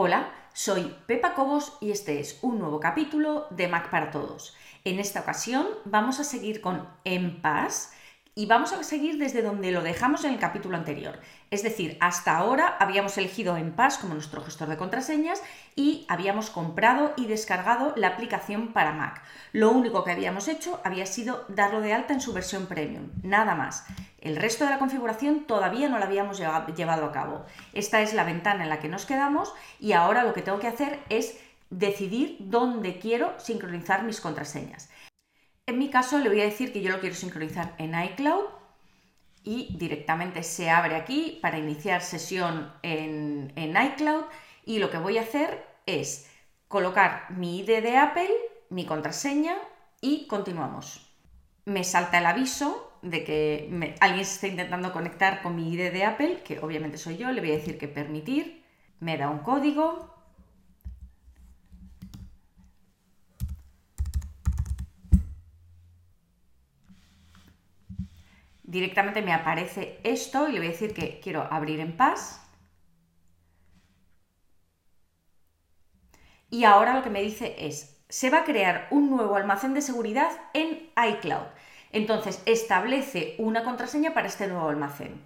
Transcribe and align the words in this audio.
Hola, 0.00 0.30
soy 0.52 0.94
Pepa 1.08 1.34
Cobos 1.34 1.76
y 1.80 1.90
este 1.90 2.20
es 2.20 2.38
un 2.42 2.60
nuevo 2.60 2.78
capítulo 2.78 3.48
de 3.50 3.66
Mac 3.66 3.90
para 3.90 4.12
Todos. 4.12 4.56
En 4.84 5.00
esta 5.00 5.22
ocasión 5.22 5.66
vamos 5.86 6.20
a 6.20 6.24
seguir 6.24 6.60
con 6.60 6.88
En 7.02 7.42
y 8.36 8.46
vamos 8.46 8.72
a 8.72 8.84
seguir 8.84 9.18
desde 9.18 9.42
donde 9.42 9.72
lo 9.72 9.82
dejamos 9.82 10.22
en 10.22 10.34
el 10.34 10.38
capítulo 10.38 10.76
anterior. 10.76 11.18
Es 11.50 11.64
decir, 11.64 11.98
hasta 12.00 12.36
ahora 12.36 12.76
habíamos 12.78 13.18
elegido 13.18 13.56
En 13.56 13.72
Paz 13.72 13.98
como 13.98 14.14
nuestro 14.14 14.40
gestor 14.40 14.68
de 14.68 14.76
contraseñas 14.76 15.42
y 15.74 16.06
habíamos 16.08 16.48
comprado 16.48 17.12
y 17.16 17.26
descargado 17.26 17.92
la 17.96 18.06
aplicación 18.06 18.72
para 18.72 18.92
Mac. 18.92 19.20
Lo 19.50 19.72
único 19.72 20.04
que 20.04 20.12
habíamos 20.12 20.46
hecho 20.46 20.80
había 20.84 21.06
sido 21.06 21.44
darlo 21.48 21.80
de 21.80 21.92
alta 21.92 22.12
en 22.12 22.20
su 22.20 22.32
versión 22.32 22.66
premium, 22.66 23.10
nada 23.24 23.56
más. 23.56 23.84
El 24.20 24.36
resto 24.36 24.64
de 24.64 24.70
la 24.70 24.78
configuración 24.78 25.44
todavía 25.44 25.88
no 25.88 25.98
la 25.98 26.06
habíamos 26.06 26.38
llevado 26.38 27.04
a 27.04 27.12
cabo. 27.12 27.44
Esta 27.72 28.02
es 28.02 28.14
la 28.14 28.24
ventana 28.24 28.64
en 28.64 28.68
la 28.68 28.80
que 28.80 28.88
nos 28.88 29.06
quedamos 29.06 29.54
y 29.78 29.92
ahora 29.92 30.24
lo 30.24 30.34
que 30.34 30.42
tengo 30.42 30.58
que 30.58 30.66
hacer 30.66 30.98
es 31.08 31.38
decidir 31.70 32.36
dónde 32.40 32.98
quiero 32.98 33.38
sincronizar 33.38 34.02
mis 34.02 34.20
contraseñas. 34.20 34.90
En 35.66 35.78
mi 35.78 35.90
caso 35.90 36.18
le 36.18 36.28
voy 36.28 36.40
a 36.40 36.44
decir 36.44 36.72
que 36.72 36.80
yo 36.80 36.90
lo 36.90 36.98
quiero 36.98 37.14
sincronizar 37.14 37.74
en 37.78 37.94
iCloud 37.94 38.46
y 39.44 39.76
directamente 39.78 40.42
se 40.42 40.70
abre 40.70 40.96
aquí 40.96 41.38
para 41.40 41.58
iniciar 41.58 42.02
sesión 42.02 42.72
en, 42.82 43.52
en 43.54 43.76
iCloud 43.76 44.24
y 44.64 44.78
lo 44.78 44.90
que 44.90 44.98
voy 44.98 45.18
a 45.18 45.22
hacer 45.22 45.64
es 45.86 46.28
colocar 46.68 47.30
mi 47.30 47.60
ID 47.60 47.82
de 47.82 47.96
Apple, 47.96 48.30
mi 48.70 48.84
contraseña 48.84 49.56
y 50.00 50.26
continuamos. 50.26 51.06
Me 51.64 51.84
salta 51.84 52.18
el 52.18 52.26
aviso 52.26 52.87
de 53.02 53.24
que 53.24 53.96
alguien 54.00 54.24
se 54.24 54.34
está 54.34 54.46
intentando 54.48 54.92
conectar 54.92 55.42
con 55.42 55.56
mi 55.56 55.72
ID 55.72 55.92
de 55.92 56.04
Apple, 56.04 56.42
que 56.44 56.58
obviamente 56.60 56.98
soy 56.98 57.16
yo, 57.16 57.30
le 57.32 57.40
voy 57.40 57.50
a 57.52 57.56
decir 57.56 57.78
que 57.78 57.88
permitir, 57.88 58.64
me 59.00 59.16
da 59.16 59.30
un 59.30 59.40
código. 59.40 60.14
Directamente 68.62 69.22
me 69.22 69.32
aparece 69.32 69.98
esto 70.04 70.48
y 70.48 70.52
le 70.52 70.58
voy 70.58 70.68
a 70.68 70.72
decir 70.72 70.92
que 70.92 71.20
quiero 71.20 71.42
abrir 71.50 71.80
en 71.80 71.96
paz. 71.96 72.44
Y 76.50 76.64
ahora 76.64 76.94
lo 76.94 77.02
que 77.02 77.10
me 77.10 77.22
dice 77.22 77.54
es, 77.58 77.98
se 78.08 78.30
va 78.30 78.38
a 78.38 78.44
crear 78.44 78.88
un 78.90 79.10
nuevo 79.10 79.36
almacén 79.36 79.74
de 79.74 79.82
seguridad 79.82 80.30
en 80.54 80.90
iCloud. 80.96 81.46
Entonces, 81.92 82.40
establece 82.46 83.34
una 83.38 83.64
contraseña 83.64 84.14
para 84.14 84.28
este 84.28 84.46
nuevo 84.46 84.68
almacén. 84.68 85.20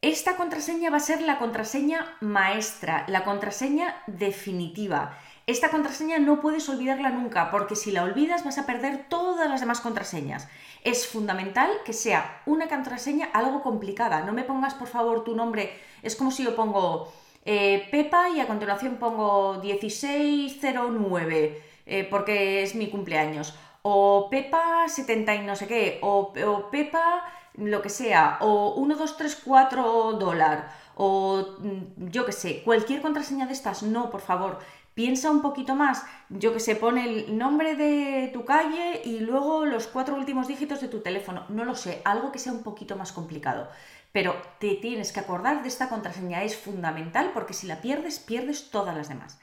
Esta 0.00 0.36
contraseña 0.36 0.90
va 0.90 0.98
a 0.98 1.00
ser 1.00 1.22
la 1.22 1.38
contraseña 1.38 2.16
maestra, 2.20 3.04
la 3.08 3.24
contraseña 3.24 3.96
definitiva. 4.06 5.18
Esta 5.48 5.70
contraseña 5.70 6.20
no 6.20 6.40
puedes 6.40 6.68
olvidarla 6.68 7.10
nunca 7.10 7.50
porque 7.50 7.74
si 7.74 7.90
la 7.90 8.04
olvidas 8.04 8.44
vas 8.44 8.58
a 8.58 8.66
perder 8.66 9.06
todas 9.08 9.48
las 9.48 9.60
demás 9.60 9.80
contraseñas. 9.80 10.46
Es 10.84 11.08
fundamental 11.08 11.68
que 11.84 11.92
sea 11.92 12.42
una 12.46 12.68
contraseña 12.68 13.28
algo 13.32 13.62
complicada. 13.62 14.24
No 14.24 14.32
me 14.32 14.44
pongas 14.44 14.74
por 14.74 14.86
favor 14.86 15.24
tu 15.24 15.34
nombre. 15.34 15.72
Es 16.02 16.14
como 16.14 16.30
si 16.30 16.44
yo 16.44 16.54
pongo 16.54 17.12
eh, 17.44 17.88
Pepa 17.90 18.28
y 18.28 18.40
a 18.40 18.46
continuación 18.46 18.98
pongo 18.98 19.58
1609 19.62 21.62
eh, 21.86 22.06
porque 22.08 22.62
es 22.62 22.74
mi 22.74 22.88
cumpleaños 22.88 23.54
o 23.90 24.28
Pepa 24.28 24.86
70 24.86 25.34
y 25.34 25.40
no 25.46 25.56
sé 25.56 25.66
qué, 25.66 25.98
o, 26.02 26.32
Pepa 26.70 27.24
lo 27.54 27.80
que 27.82 27.88
sea, 27.88 28.38
o 28.40 28.74
1, 28.74 28.96
2, 28.96 29.16
3, 29.16 29.42
4 29.44 30.12
dólar, 30.12 30.70
o 30.94 31.56
mm, 31.58 32.10
yo 32.10 32.24
que 32.26 32.32
sé, 32.32 32.62
cualquier 32.62 33.00
contraseña 33.00 33.46
de 33.46 33.54
estas, 33.54 33.82
no, 33.82 34.10
por 34.10 34.20
favor, 34.20 34.58
piensa 34.94 35.30
un 35.30 35.40
poquito 35.40 35.74
más, 35.74 36.04
yo 36.28 36.52
que 36.52 36.60
sé, 36.60 36.76
pone 36.76 37.04
el 37.08 37.38
nombre 37.38 37.76
de 37.76 38.30
tu 38.32 38.44
calle 38.44 39.00
y 39.04 39.20
luego 39.20 39.64
los 39.64 39.86
cuatro 39.86 40.16
últimos 40.16 40.48
dígitos 40.48 40.80
de 40.80 40.88
tu 40.88 41.00
teléfono, 41.00 41.44
no 41.48 41.64
lo 41.64 41.74
sé, 41.74 42.02
algo 42.04 42.30
que 42.30 42.38
sea 42.38 42.52
un 42.52 42.62
poquito 42.62 42.96
más 42.96 43.12
complicado. 43.12 43.68
Pero 44.12 44.34
te 44.58 44.74
tienes 44.74 45.12
que 45.12 45.20
acordar 45.20 45.62
de 45.62 45.68
esta 45.68 45.88
contraseña, 45.88 46.42
es 46.42 46.56
fundamental 46.56 47.30
porque 47.32 47.54
si 47.54 47.66
la 47.66 47.80
pierdes, 47.80 48.18
pierdes 48.18 48.70
todas 48.70 48.96
las 48.96 49.08
demás. 49.08 49.38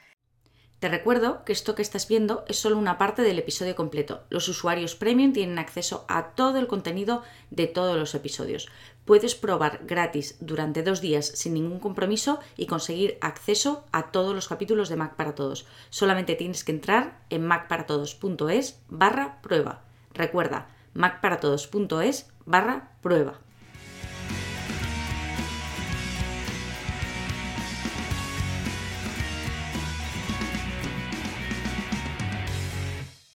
Te 0.78 0.90
recuerdo 0.90 1.42
que 1.44 1.54
esto 1.54 1.74
que 1.74 1.80
estás 1.80 2.06
viendo 2.06 2.44
es 2.48 2.58
solo 2.58 2.76
una 2.76 2.98
parte 2.98 3.22
del 3.22 3.38
episodio 3.38 3.74
completo. 3.74 4.24
Los 4.28 4.46
usuarios 4.48 4.94
premium 4.94 5.32
tienen 5.32 5.58
acceso 5.58 6.04
a 6.06 6.34
todo 6.34 6.58
el 6.58 6.66
contenido 6.66 7.22
de 7.50 7.66
todos 7.66 7.96
los 7.96 8.14
episodios. 8.14 8.68
Puedes 9.06 9.34
probar 9.34 9.86
gratis 9.86 10.36
durante 10.40 10.82
dos 10.82 11.00
días 11.00 11.26
sin 11.26 11.54
ningún 11.54 11.80
compromiso 11.80 12.40
y 12.58 12.66
conseguir 12.66 13.16
acceso 13.22 13.86
a 13.90 14.10
todos 14.10 14.34
los 14.34 14.48
capítulos 14.48 14.90
de 14.90 14.96
Mac 14.96 15.16
para 15.16 15.34
Todos. 15.34 15.66
Solamente 15.88 16.34
tienes 16.34 16.62
que 16.62 16.72
entrar 16.72 17.20
en 17.30 17.46
macparatodos.es 17.46 18.78
barra 18.88 19.40
prueba. 19.40 19.82
Recuerda, 20.12 20.68
macparatodos.es 20.92 22.30
barra 22.44 22.90
prueba. 23.00 23.40